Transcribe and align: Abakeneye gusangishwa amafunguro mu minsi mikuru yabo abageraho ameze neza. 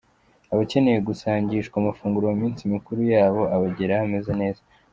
Abakeneye 0.53 0.99
gusangishwa 1.07 1.75
amafunguro 1.81 2.25
mu 2.31 2.35
minsi 2.41 2.69
mikuru 2.73 3.01
yabo 3.13 3.41
abageraho 3.55 4.03
ameze 4.07 4.31
neza. 4.41 4.61